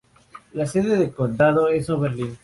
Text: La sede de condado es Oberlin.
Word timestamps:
La 0.53 0.65
sede 0.65 0.97
de 0.97 1.11
condado 1.11 1.67
es 1.67 1.87
Oberlin. 1.91 2.35